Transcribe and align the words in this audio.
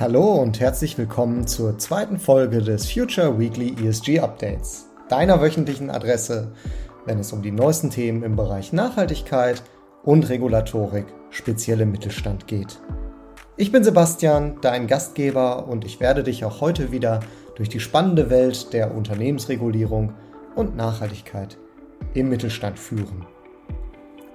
Hallo 0.00 0.36
und 0.36 0.58
herzlich 0.58 0.96
willkommen 0.96 1.46
zur 1.46 1.76
zweiten 1.76 2.18
Folge 2.18 2.62
des 2.62 2.90
Future 2.90 3.38
Weekly 3.38 3.76
ESG 3.84 4.20
Updates, 4.20 4.86
deiner 5.10 5.42
wöchentlichen 5.42 5.90
Adresse, 5.90 6.54
wenn 7.04 7.18
es 7.18 7.30
um 7.34 7.42
die 7.42 7.50
neuesten 7.50 7.90
Themen 7.90 8.22
im 8.22 8.34
Bereich 8.34 8.72
Nachhaltigkeit 8.72 9.62
und 10.02 10.30
Regulatorik, 10.30 11.04
speziell 11.28 11.82
im 11.82 11.92
Mittelstand 11.92 12.46
geht. 12.46 12.80
Ich 13.58 13.70
bin 13.70 13.84
Sebastian, 13.84 14.56
dein 14.62 14.86
Gastgeber 14.86 15.68
und 15.68 15.84
ich 15.84 16.00
werde 16.00 16.22
dich 16.22 16.46
auch 16.46 16.62
heute 16.62 16.90
wieder 16.90 17.20
durch 17.56 17.68
die 17.68 17.80
spannende 17.80 18.30
Welt 18.30 18.72
der 18.72 18.94
Unternehmensregulierung 18.94 20.14
und 20.54 20.74
Nachhaltigkeit 20.74 21.58
im 22.14 22.30
Mittelstand 22.30 22.78
führen. 22.78 23.26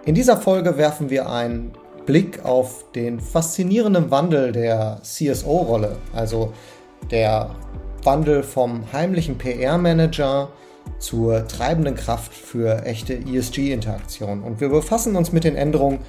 In 0.06 0.14
dieser 0.14 0.38
Folge 0.38 0.78
werfen 0.78 1.10
wir 1.10 1.32
einen 1.32 1.74
Blick 2.08 2.44
auf 2.44 2.86
den 2.96 3.20
faszinierenden 3.20 4.10
Wandel 4.10 4.52
der 4.52 5.00
CSO-Rolle, 5.04 5.98
also 6.14 6.54
der 7.12 7.52
Wandel 8.04 8.42
vom 8.42 8.92
heimlichen 8.92 9.38
PR-Manager 9.38 10.50
zur 11.00 11.48
treibenden 11.48 11.96
Kraft 11.96 12.34
für 12.34 12.86
echte 12.86 13.14
ESG-Interaktion. 13.14 14.42
Und 14.42 14.62
wir 14.62 14.70
befassen 14.70 15.16
uns 15.16 15.32
mit 15.32 15.44
den 15.44 15.56
Änderungen 15.56 16.00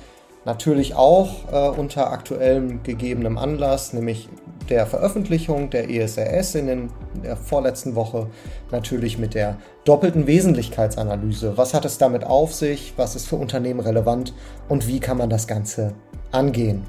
natürlich 0.45 0.95
auch 0.95 1.53
äh, 1.53 1.69
unter 1.79 2.11
aktuellem 2.13 2.83
gegebenem 2.85 3.37
Anlass, 3.37 3.93
nämlich 3.93 4.29
der 4.71 4.87
Veröffentlichung 4.87 5.71
der 5.71 5.91
ESRS 5.91 6.55
in, 6.55 6.67
den, 6.67 6.91
in 7.15 7.23
der 7.23 7.37
vorletzten 7.37 7.95
Woche 7.95 8.29
natürlich 8.71 9.19
mit 9.19 9.35
der 9.35 9.57
doppelten 9.85 10.27
Wesentlichkeitsanalyse. 10.27 11.57
Was 11.57 11.75
hat 11.75 11.85
es 11.85 11.99
damit 11.99 12.25
auf 12.25 12.55
sich? 12.55 12.95
Was 12.97 13.17
ist 13.17 13.27
für 13.27 13.37
Unternehmen 13.37 13.81
relevant? 13.81 14.35
Und 14.69 14.87
wie 14.87 15.01
kann 15.01 15.19
man 15.19 15.31
das 15.31 15.47
Ganze 15.47 15.95
angehen? 16.31 16.83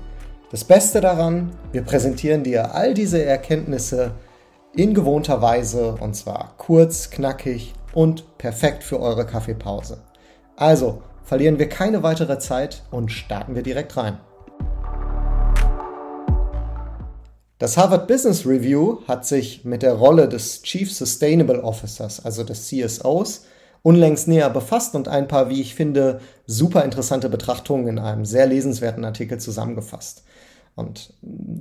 Das 0.52 0.64
Beste 0.64 1.00
daran, 1.00 1.52
wir 1.72 1.84
präsentieren 1.84 2.44
dir 2.44 2.73
all 2.73 2.94
diese 2.94 3.23
Erkenntnisse 3.23 4.12
in 4.76 4.94
gewohnter 4.94 5.42
Weise 5.42 5.96
und 6.00 6.16
zwar 6.16 6.53
kurz, 6.58 7.09
knackig 7.09 7.73
und 7.94 8.38
perfekt 8.38 8.84
für 8.84 9.00
eure 9.00 9.25
Kaffeepause. 9.25 10.00
Also, 10.56 11.03
verlieren 11.23 11.59
wir 11.59 11.70
keine 11.70 12.02
weitere 12.02 12.40
Zeit 12.40 12.84
und 12.92 13.12
starten 13.12 13.56
wir 13.56 13.64
direkt 13.64 13.96
rein. 13.96 14.18
Das 17.60 17.76
Harvard 17.76 18.08
Business 18.08 18.46
Review 18.46 19.00
hat 19.06 19.26
sich 19.26 19.66
mit 19.66 19.84
der 19.84 19.96
Rolle 19.96 20.30
des 20.30 20.62
Chief 20.62 20.90
Sustainable 20.94 21.62
Officers, 21.62 22.24
also 22.24 22.46
des 22.46 22.68
CSOs, 22.68 23.44
unlängst 23.84 24.30
näher 24.30 24.50
befasst 24.50 24.96
und 24.96 25.10
ein 25.10 25.28
paar, 25.28 25.50
wie 25.50 25.60
ich 25.60 25.76
finde, 25.76 26.22
super 26.48 26.86
interessante 26.86 27.28
Betrachtungen 27.28 27.88
in 27.90 28.00
einem 28.00 28.24
sehr 28.24 28.48
lesenswerten 28.48 29.04
Artikel 29.04 29.40
zusammengefasst. 29.40 30.24
Und 30.76 31.14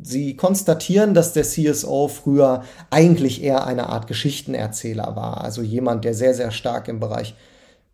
sie 0.04 0.36
konstatieren, 0.36 1.14
dass 1.14 1.32
der 1.32 1.42
CSO 1.42 2.06
früher 2.06 2.62
eigentlich 2.90 3.42
eher 3.42 3.66
eine 3.66 3.88
Art 3.88 4.06
Geschichtenerzähler 4.06 5.16
war, 5.16 5.42
also 5.42 5.62
jemand, 5.62 6.04
der 6.04 6.14
sehr, 6.14 6.34
sehr 6.34 6.52
stark 6.52 6.86
im 6.86 7.00
Bereich 7.00 7.34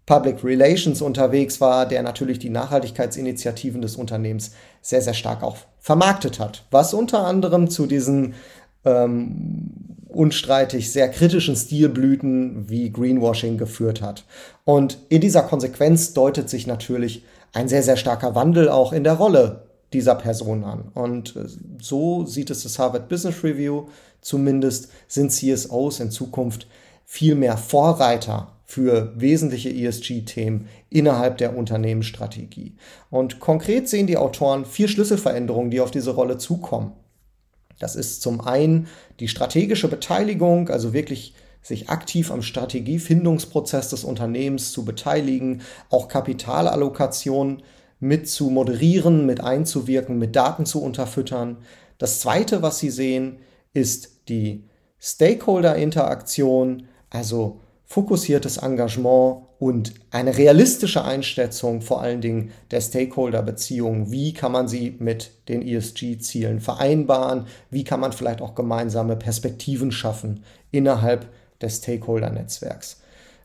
Public 0.06 0.44
Relations 0.44 1.00
unterwegs 1.00 1.60
war, 1.60 1.86
der 1.86 2.02
natürlich 2.02 2.38
die 2.38 2.50
Nachhaltigkeitsinitiativen 2.50 3.80
des 3.80 3.96
Unternehmens 3.96 4.52
sehr, 4.82 5.00
sehr 5.00 5.14
stark 5.14 5.42
auch 5.42 5.56
vermarktet 5.80 6.38
hat. 6.38 6.64
Was 6.70 6.92
unter 6.92 7.26
anderem 7.26 7.70
zu 7.70 7.86
diesen 7.86 8.34
ähm, 8.84 9.70
unstreitig 10.08 10.92
sehr 10.92 11.08
kritischen 11.08 11.56
Stilblüten 11.56 12.68
wie 12.68 12.90
Greenwashing 12.90 13.58
geführt 13.58 14.00
hat. 14.00 14.24
Und 14.64 14.98
in 15.08 15.20
dieser 15.20 15.42
Konsequenz 15.42 16.12
deutet 16.12 16.48
sich 16.48 16.66
natürlich 16.66 17.24
ein 17.52 17.68
sehr, 17.68 17.82
sehr 17.82 17.96
starker 17.96 18.34
Wandel 18.34 18.68
auch 18.68 18.92
in 18.92 19.04
der 19.04 19.14
Rolle 19.14 19.64
dieser 19.92 20.14
Person 20.14 20.64
an. 20.64 20.90
Und 20.94 21.36
äh, 21.36 21.46
so 21.80 22.26
sieht 22.26 22.50
es 22.50 22.62
das 22.62 22.78
Harvard 22.78 23.08
Business 23.08 23.42
Review. 23.42 23.86
Zumindest 24.20 24.88
sind 25.08 25.30
CSOs 25.30 26.00
in 26.00 26.10
Zukunft 26.10 26.66
viel 27.04 27.34
mehr 27.34 27.56
Vorreiter 27.56 28.53
für 28.64 29.12
wesentliche 29.16 29.70
ESG-Themen 29.70 30.68
innerhalb 30.90 31.38
der 31.38 31.56
Unternehmensstrategie. 31.56 32.74
Und 33.10 33.40
konkret 33.40 33.88
sehen 33.88 34.06
die 34.06 34.16
Autoren 34.16 34.64
vier 34.64 34.88
Schlüsselveränderungen, 34.88 35.70
die 35.70 35.80
auf 35.80 35.90
diese 35.90 36.12
Rolle 36.12 36.38
zukommen. 36.38 36.92
Das 37.78 37.96
ist 37.96 38.22
zum 38.22 38.40
einen 38.40 38.86
die 39.20 39.28
strategische 39.28 39.88
Beteiligung, 39.88 40.68
also 40.70 40.92
wirklich 40.92 41.34
sich 41.60 41.88
aktiv 41.88 42.30
am 42.30 42.42
Strategiefindungsprozess 42.42 43.88
des 43.88 44.04
Unternehmens 44.04 44.72
zu 44.72 44.84
beteiligen, 44.84 45.62
auch 45.90 46.08
Kapitalallokation 46.08 47.62
mit 48.00 48.28
zu 48.28 48.50
moderieren, 48.50 49.24
mit 49.24 49.40
einzuwirken, 49.40 50.18
mit 50.18 50.36
Daten 50.36 50.66
zu 50.66 50.82
unterfüttern. 50.82 51.58
Das 51.98 52.20
zweite, 52.20 52.60
was 52.60 52.78
Sie 52.78 52.90
sehen, 52.90 53.38
ist 53.72 54.28
die 54.28 54.64
Stakeholder-Interaktion, 55.00 56.86
also 57.08 57.60
fokussiertes 57.94 58.56
Engagement 58.56 59.42
und 59.60 59.94
eine 60.10 60.36
realistische 60.36 61.04
Einschätzung 61.04 61.80
vor 61.80 62.00
allen 62.00 62.20
Dingen 62.20 62.50
der 62.72 62.80
Stakeholder-Beziehungen. 62.80 64.10
Wie 64.10 64.34
kann 64.34 64.50
man 64.50 64.66
sie 64.66 64.96
mit 64.98 65.30
den 65.48 65.62
ESG-Zielen 65.62 66.58
vereinbaren? 66.58 67.46
Wie 67.70 67.84
kann 67.84 68.00
man 68.00 68.10
vielleicht 68.10 68.42
auch 68.42 68.56
gemeinsame 68.56 69.14
Perspektiven 69.14 69.92
schaffen 69.92 70.42
innerhalb 70.72 71.28
des 71.60 71.76
Stakeholder-Netzwerks? 71.76 73.00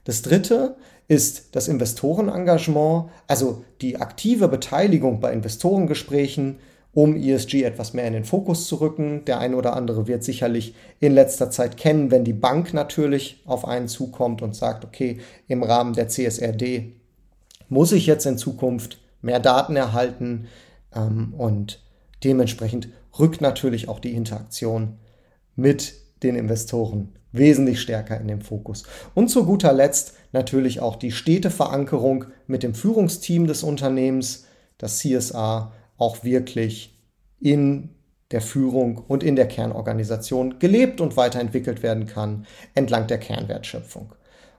Das 0.05 0.23
dritte 0.23 0.77
ist 1.07 1.49
das 1.55 1.67
Investorenengagement, 1.67 3.11
also 3.27 3.63
die 3.81 3.97
aktive 3.97 4.47
Beteiligung 4.47 5.19
bei 5.19 5.31
Investorengesprächen 5.31 6.57
um 7.01 7.15
ESG 7.15 7.63
etwas 7.63 7.93
mehr 7.93 8.05
in 8.07 8.11
den 8.11 8.25
Fokus 8.25 8.67
zu 8.67 8.75
rücken. 8.75 9.23
Der 9.23 9.39
eine 9.39 9.55
oder 9.55 9.73
andere 9.73 10.07
wird 10.07 10.21
sicherlich 10.21 10.75
in 10.99 11.13
letzter 11.13 11.49
Zeit 11.49 11.77
kennen, 11.77 12.11
wenn 12.11 12.25
die 12.25 12.33
Bank 12.33 12.73
natürlich 12.73 13.41
auf 13.45 13.65
einen 13.65 13.87
zukommt 13.87 14.41
und 14.41 14.53
sagt, 14.53 14.83
okay, 14.83 15.21
im 15.47 15.63
Rahmen 15.63 15.93
der 15.93 16.09
CSRD 16.09 16.91
muss 17.69 17.93
ich 17.93 18.05
jetzt 18.05 18.25
in 18.25 18.37
Zukunft 18.37 18.99
mehr 19.21 19.39
Daten 19.39 19.77
erhalten 19.77 20.47
ähm, 20.93 21.33
und 21.37 21.81
dementsprechend 22.25 22.89
rückt 23.17 23.39
natürlich 23.39 23.87
auch 23.87 23.99
die 23.99 24.13
Interaktion 24.13 24.97
mit 25.55 25.93
den 26.21 26.35
Investoren 26.35 27.13
wesentlich 27.31 27.79
stärker 27.79 28.19
in 28.19 28.27
den 28.27 28.41
Fokus. 28.41 28.83
Und 29.15 29.29
zu 29.29 29.45
guter 29.45 29.71
Letzt 29.71 30.15
natürlich 30.33 30.81
auch 30.81 30.97
die 30.97 31.13
stete 31.13 31.49
Verankerung 31.49 32.25
mit 32.45 32.61
dem 32.61 32.73
Führungsteam 32.73 33.47
des 33.47 33.63
Unternehmens, 33.63 34.47
das 34.77 34.97
CSR 34.97 35.71
auch 35.99 36.23
wirklich 36.23 36.97
in 37.39 37.89
der 38.31 38.41
Führung 38.41 38.97
und 38.97 39.23
in 39.23 39.35
der 39.35 39.47
Kernorganisation 39.47 40.59
gelebt 40.59 41.01
und 41.01 41.17
weiterentwickelt 41.17 41.83
werden 41.83 42.05
kann 42.05 42.45
entlang 42.75 43.07
der 43.07 43.17
Kernwertschöpfung. 43.17 44.13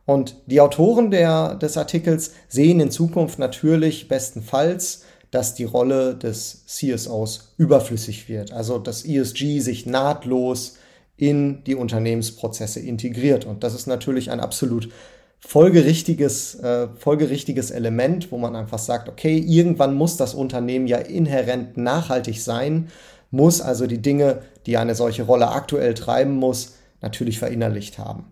Und 0.07 0.35
die 0.47 0.61
Autoren 0.61 1.11
der, 1.11 1.55
des 1.55 1.77
Artikels 1.77 2.33
sehen 2.49 2.81
in 2.81 2.91
Zukunft 2.91 3.39
natürlich 3.39 4.09
bestenfalls, 4.09 5.05
dass 5.31 5.55
die 5.55 5.65
Rolle 5.65 6.17
des 6.17 6.67
CSOs 6.67 7.55
überflüssig 7.57 8.29
wird, 8.29 8.53
also 8.53 8.79
dass 8.79 9.05
ESG 9.05 9.61
sich 9.61 9.87
nahtlos 9.87 10.79
in 11.17 11.63
die 11.65 11.77
Unternehmensprozesse 11.77 12.81
integriert. 12.81 13.45
Und 13.45 13.63
das 13.63 13.75
ist 13.75 13.87
natürlich 13.87 14.31
ein 14.33 14.41
absolut 14.41 14.89
folgerichtiges, 15.41 16.55
äh, 16.57 16.89
folgerichtiges 16.97 17.71
Element, 17.71 18.31
wo 18.31 18.39
man 18.39 18.55
einfach 18.55 18.79
sagt, 18.79 19.09
okay, 19.09 19.39
irgendwann 19.39 19.95
muss 19.95 20.17
das 20.17 20.35
Unternehmen 20.35 20.87
ja 20.87 20.99
inhärent 20.99 21.77
nachhaltig 21.77 22.43
sein, 22.43 22.89
muss 23.31 23.61
also 23.61 23.87
die 23.87 24.03
Dinge, 24.03 24.43
die 24.67 24.77
eine 24.77 24.95
solche 24.95 25.23
Rolle 25.23 25.49
aktuell 25.49 25.95
treiben 25.95 26.37
muss, 26.37 26.75
natürlich 27.01 27.39
verinnerlicht 27.39 27.99
haben. 27.99 28.27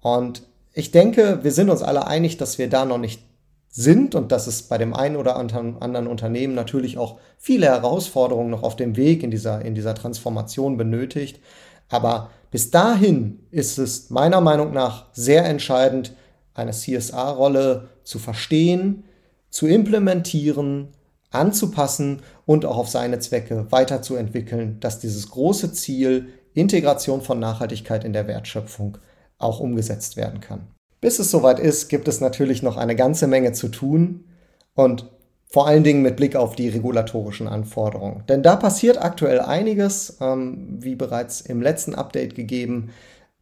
Und 0.00 0.42
ich 0.72 0.90
denke, 0.90 1.40
wir 1.42 1.52
sind 1.52 1.70
uns 1.70 1.82
alle 1.82 2.06
einig, 2.06 2.36
dass 2.36 2.58
wir 2.58 2.68
da 2.68 2.84
noch 2.84 2.98
nicht 2.98 3.22
sind 3.70 4.14
und 4.14 4.32
dass 4.32 4.46
es 4.46 4.62
bei 4.62 4.78
dem 4.78 4.94
einen 4.94 5.16
oder 5.16 5.36
anderen 5.36 6.06
Unternehmen 6.06 6.54
natürlich 6.54 6.96
auch 6.96 7.18
viele 7.36 7.66
Herausforderungen 7.66 8.50
noch 8.50 8.62
auf 8.62 8.76
dem 8.76 8.96
Weg 8.96 9.22
in 9.22 9.30
dieser, 9.30 9.62
in 9.62 9.74
dieser 9.74 9.94
Transformation 9.94 10.78
benötigt. 10.78 11.40
Aber 11.88 12.30
bis 12.50 12.70
dahin 12.70 13.40
ist 13.50 13.78
es 13.78 14.08
meiner 14.08 14.40
Meinung 14.40 14.72
nach 14.72 15.06
sehr 15.12 15.44
entscheidend, 15.44 16.14
eine 16.56 16.72
CSA-Rolle 16.72 17.88
zu 18.04 18.18
verstehen, 18.18 19.04
zu 19.50 19.66
implementieren, 19.66 20.88
anzupassen 21.30 22.22
und 22.44 22.64
auch 22.64 22.76
auf 22.76 22.88
seine 22.88 23.18
Zwecke 23.18 23.66
weiterzuentwickeln, 23.70 24.78
dass 24.80 24.98
dieses 24.98 25.30
große 25.30 25.72
Ziel 25.72 26.28
Integration 26.54 27.20
von 27.20 27.38
Nachhaltigkeit 27.38 28.04
in 28.04 28.12
der 28.12 28.26
Wertschöpfung 28.26 28.98
auch 29.38 29.60
umgesetzt 29.60 30.16
werden 30.16 30.40
kann. 30.40 30.68
Bis 31.00 31.18
es 31.18 31.30
soweit 31.30 31.60
ist, 31.60 31.88
gibt 31.88 32.08
es 32.08 32.20
natürlich 32.20 32.62
noch 32.62 32.76
eine 32.76 32.96
ganze 32.96 33.26
Menge 33.26 33.52
zu 33.52 33.68
tun 33.68 34.24
und 34.74 35.10
vor 35.48 35.66
allen 35.66 35.84
Dingen 35.84 36.02
mit 36.02 36.16
Blick 36.16 36.34
auf 36.34 36.56
die 36.56 36.68
regulatorischen 36.68 37.46
Anforderungen. 37.46 38.24
Denn 38.28 38.42
da 38.42 38.56
passiert 38.56 39.00
aktuell 39.02 39.40
einiges, 39.40 40.16
ähm, 40.20 40.78
wie 40.80 40.96
bereits 40.96 41.40
im 41.40 41.62
letzten 41.62 41.94
Update 41.94 42.34
gegeben 42.34 42.90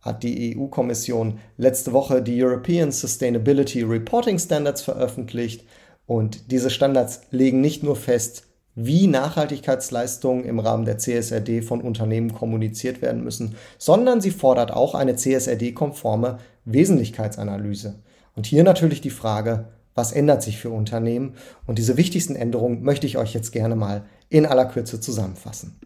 hat 0.05 0.23
die 0.23 0.57
EU-Kommission 0.57 1.39
letzte 1.57 1.93
Woche 1.93 2.23
die 2.23 2.43
European 2.43 2.93
Sustainability 2.93 3.83
Reporting 3.83 4.39
Standards 4.39 4.83
veröffentlicht 4.83 5.65
und 6.07 6.51
diese 6.51 6.69
Standards 6.69 7.23
legen 7.31 7.63
nicht 7.63 7.83
nur 7.83 7.97
fest, 7.97 8.45
wie 8.75 9.07
Nachhaltigkeitsleistungen 9.07 10.45
im 10.45 10.59
Rahmen 10.59 10.85
der 10.85 10.99
CSRD 10.99 11.63
von 11.63 11.81
Unternehmen 11.81 12.35
kommuniziert 12.35 13.01
werden 13.03 13.25
müssen, 13.25 13.55
sondern 13.79 14.21
sie 14.21 14.33
fordert 14.33 14.73
auch 14.73 14.95
eine 14.95 15.17
CSRD-konforme 15.17 16.39
Wesentlichkeitsanalyse. 16.65 18.01
Und 18.35 18.47
hier 18.47 18.65
natürlich 18.65 19.01
die 19.01 19.11
Frage, 19.11 19.69
was 19.95 20.13
ändert 20.13 20.43
sich 20.43 20.59
für 20.59 20.71
Unternehmen? 20.71 21.35
Und 21.67 21.79
diese 21.79 21.97
wichtigsten 21.97 22.35
Änderungen 22.35 22.83
möchte 22.83 23.07
ich 23.07 23.17
euch 23.17 23.33
jetzt 23.33 23.53
gerne 23.53 23.77
mal 23.77 24.05
in 24.29 24.45
aller 24.45 24.67
Kürze 24.67 25.01
zusammenfassen. 25.01 25.79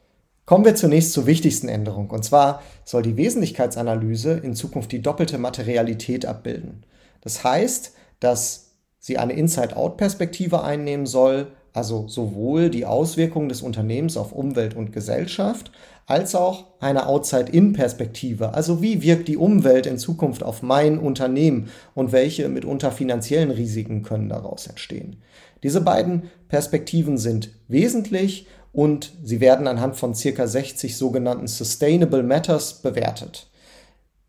Kommen 0.49 0.65
wir 0.65 0.75
zunächst 0.75 1.12
zur 1.12 1.27
wichtigsten 1.27 1.69
Änderung. 1.69 2.09
Und 2.09 2.25
zwar 2.25 2.62
soll 2.83 3.03
die 3.03 3.19
Wesentlichkeitsanalyse 3.19 4.33
in 4.33 4.55
Zukunft 4.55 4.91
die 4.93 5.03
doppelte 5.03 5.37
Materialität 5.37 6.25
abbilden. 6.25 6.85
Das 7.21 7.45
heißt, 7.45 7.93
dass 8.19 8.71
sie 8.99 9.19
eine 9.19 9.35
Inside-Out-Perspektive 9.35 10.62
einnehmen 10.62 11.05
soll, 11.05 11.49
also 11.75 12.09
sowohl 12.09 12.71
die 12.71 12.87
Auswirkungen 12.87 13.50
des 13.50 13.61
Unternehmens 13.61 14.17
auf 14.17 14.33
Umwelt 14.33 14.75
und 14.75 14.91
Gesellschaft, 14.91 15.71
als 16.06 16.35
auch 16.35 16.65
eine 16.81 17.06
Outside-In-Perspektive, 17.06 18.55
also 18.55 18.81
wie 18.81 19.03
wirkt 19.03 19.29
die 19.29 19.37
Umwelt 19.37 19.85
in 19.85 19.99
Zukunft 19.99 20.43
auf 20.43 20.62
mein 20.62 20.99
Unternehmen 20.99 21.69
und 21.95 22.12
welche 22.12 22.49
mitunter 22.49 22.91
finanziellen 22.91 23.50
Risiken 23.50 24.03
können 24.03 24.31
daraus 24.31 24.67
entstehen. 24.67 25.17
Diese 25.62 25.83
beiden 25.83 26.31
Perspektiven 26.49 27.19
sind 27.19 27.50
wesentlich 27.69 28.47
und 28.73 29.12
sie 29.23 29.41
werden 29.41 29.67
anhand 29.67 29.97
von 29.97 30.15
circa 30.15 30.47
60 30.47 30.97
sogenannten 30.97 31.47
Sustainable 31.47 32.23
Matters 32.23 32.75
bewertet. 32.75 33.49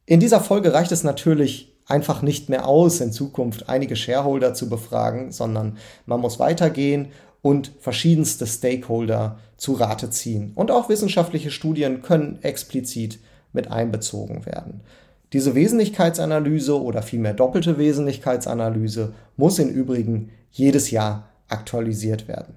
In 0.05 0.19
dieser 0.19 0.41
Folge 0.41 0.73
reicht 0.73 0.91
es 0.91 1.03
natürlich 1.03 1.77
einfach 1.85 2.21
nicht 2.21 2.49
mehr 2.49 2.67
aus, 2.67 3.01
in 3.01 3.11
Zukunft 3.11 3.67
einige 3.67 3.95
Shareholder 3.95 4.53
zu 4.53 4.69
befragen, 4.69 5.31
sondern 5.31 5.77
man 6.05 6.21
muss 6.21 6.39
weitergehen 6.39 7.09
und 7.41 7.71
verschiedenste 7.79 8.45
Stakeholder 8.45 9.39
zu 9.57 9.73
Rate 9.73 10.09
ziehen. 10.09 10.51
Und 10.55 10.71
auch 10.71 10.89
wissenschaftliche 10.89 11.51
Studien 11.51 12.01
können 12.01 12.39
explizit 12.41 13.19
mit 13.53 13.71
einbezogen 13.71 14.45
werden. 14.45 14.81
Diese 15.33 15.53
Wesentlichkeitsanalyse 15.55 16.81
oder 16.81 17.01
vielmehr 17.01 17.33
doppelte 17.33 17.77
Wesentlichkeitsanalyse 17.77 19.13
muss 19.37 19.59
im 19.59 19.69
Übrigen 19.69 20.31
jedes 20.51 20.91
Jahr 20.91 21.29
aktualisiert 21.47 22.27
werden. 22.27 22.55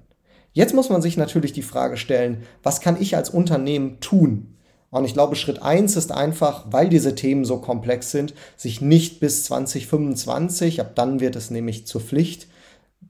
Jetzt 0.53 0.75
muss 0.75 0.89
man 0.89 1.01
sich 1.01 1.17
natürlich 1.17 1.51
die 1.51 1.63
Frage 1.63 1.97
stellen, 1.97 2.43
was 2.61 2.79
kann 2.79 3.01
ich 3.01 3.17
als 3.17 3.29
Unternehmen 3.29 3.99
tun? 3.99 4.55
Und 4.91 5.05
ich 5.05 5.13
glaube, 5.13 5.35
Schritt 5.35 5.63
eins 5.63 5.95
ist 5.95 6.11
einfach, 6.11 6.67
weil 6.69 6.87
diese 6.87 7.15
Themen 7.15 7.45
so 7.45 7.57
komplex 7.57 8.11
sind, 8.11 8.35
sich 8.55 8.79
nicht 8.79 9.19
bis 9.19 9.43
2025, 9.45 10.79
ab 10.79 10.91
dann 10.93 11.19
wird 11.19 11.35
es 11.35 11.49
nämlich 11.49 11.87
zur 11.87 11.99
Pflicht, 11.99 12.47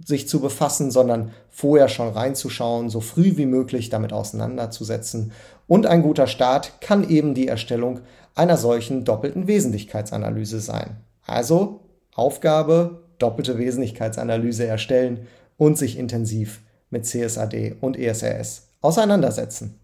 sich 0.06 0.30
zu 0.30 0.40
befassen, 0.40 0.92
sondern 0.92 1.32
vorher 1.50 1.90
schon 1.90 2.08
reinzuschauen, 2.08 2.90
so 2.90 3.02
früh 3.02 3.36
wie 3.36 3.46
möglich 3.46 3.90
damit 3.90 4.14
auseinanderzusetzen. 4.14 5.34
Und 5.68 5.86
ein 5.86 6.02
guter 6.02 6.28
Start 6.28 6.80
kann 6.80 7.10
eben 7.10 7.34
die 7.34 7.50
Erstellung 7.50 8.00
einer 8.34 8.56
solchen 8.56 9.04
doppelten 9.04 9.48
Wesentlichkeitsanalyse 9.48 10.62
sein. 10.62 10.98
Also 11.26 11.82
Aufgabe, 12.16 13.04
doppelte 13.20 13.58
Wesentlichkeitsanalyse 13.58 14.66
erstellen 14.66 15.28
und 15.58 15.78
sich 15.78 15.98
intensiv 15.98 16.62
mit 16.94 17.06
CSAD 17.06 17.76
und 17.82 18.00
ESRS 18.00 18.70
auseinandersetzen. 18.80 19.80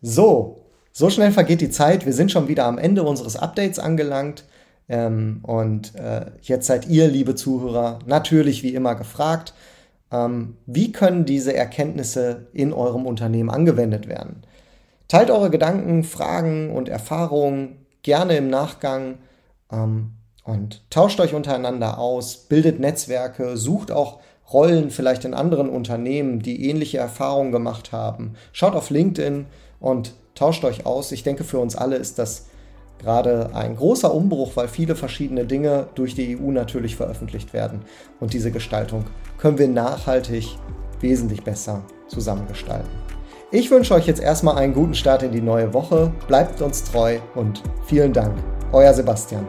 So, 0.00 0.64
so 0.92 1.10
schnell 1.10 1.32
vergeht 1.32 1.60
die 1.60 1.70
Zeit. 1.70 2.06
Wir 2.06 2.14
sind 2.14 2.32
schon 2.32 2.48
wieder 2.48 2.64
am 2.64 2.78
Ende 2.78 3.02
unseres 3.02 3.36
Updates 3.36 3.78
angelangt. 3.78 4.44
Ähm, 4.88 5.40
und 5.42 5.94
äh, 5.94 6.26
jetzt 6.42 6.66
seid 6.66 6.88
ihr, 6.88 7.08
liebe 7.08 7.34
Zuhörer, 7.34 7.98
natürlich 8.06 8.62
wie 8.62 8.74
immer 8.74 8.94
gefragt, 8.94 9.54
ähm, 10.10 10.56
wie 10.66 10.90
können 10.92 11.24
diese 11.24 11.54
Erkenntnisse 11.54 12.48
in 12.52 12.72
eurem 12.72 13.06
Unternehmen 13.06 13.50
angewendet 13.50 14.08
werden? 14.08 14.42
Teilt 15.06 15.30
eure 15.30 15.50
Gedanken, 15.50 16.02
Fragen 16.04 16.70
und 16.70 16.88
Erfahrungen 16.88 17.86
gerne 18.02 18.36
im 18.36 18.48
Nachgang 18.48 19.18
ähm, 19.70 20.12
und 20.44 20.82
tauscht 20.90 21.20
euch 21.20 21.34
untereinander 21.34 21.98
aus, 21.98 22.36
bildet 22.48 22.80
Netzwerke, 22.80 23.56
sucht 23.56 23.92
auch 23.92 24.20
Rollen 24.52 24.90
vielleicht 24.90 25.24
in 25.24 25.34
anderen 25.34 25.68
Unternehmen, 25.68 26.40
die 26.40 26.68
ähnliche 26.68 26.98
Erfahrungen 26.98 27.52
gemacht 27.52 27.92
haben. 27.92 28.34
Schaut 28.52 28.74
auf 28.74 28.90
LinkedIn 28.90 29.46
und 29.78 30.14
tauscht 30.34 30.64
euch 30.64 30.86
aus. 30.86 31.12
Ich 31.12 31.22
denke, 31.22 31.44
für 31.44 31.58
uns 31.58 31.76
alle 31.76 31.96
ist 31.96 32.18
das 32.18 32.46
gerade 32.98 33.50
ein 33.54 33.76
großer 33.76 34.12
Umbruch, 34.12 34.52
weil 34.56 34.68
viele 34.68 34.94
verschiedene 34.94 35.46
Dinge 35.46 35.86
durch 35.94 36.14
die 36.14 36.36
EU 36.36 36.50
natürlich 36.50 36.96
veröffentlicht 36.96 37.52
werden. 37.52 37.82
Und 38.18 38.32
diese 38.32 38.50
Gestaltung 38.50 39.04
können 39.38 39.58
wir 39.58 39.68
nachhaltig 39.68 40.48
wesentlich 41.00 41.42
besser 41.42 41.82
zusammengestalten. 42.08 42.90
Ich 43.52 43.70
wünsche 43.70 43.94
euch 43.94 44.06
jetzt 44.06 44.22
erstmal 44.22 44.58
einen 44.58 44.74
guten 44.74 44.94
Start 44.94 45.22
in 45.22 45.32
die 45.32 45.40
neue 45.40 45.74
Woche. 45.74 46.12
Bleibt 46.28 46.60
uns 46.62 46.84
treu 46.84 47.18
und 47.34 47.62
vielen 47.86 48.12
Dank. 48.12 48.36
Euer 48.72 48.94
Sebastian. 48.94 49.48